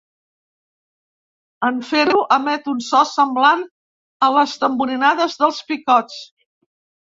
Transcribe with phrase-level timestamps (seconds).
[1.67, 3.63] En fer-ho, emet un so semblant
[4.29, 6.21] a les tamborinades dels picots.